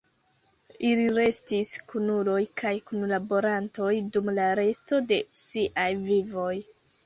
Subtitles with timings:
[0.91, 6.53] Ili restis kunuloj kaj kunlaborantoj dum la resto de siaj vivoj.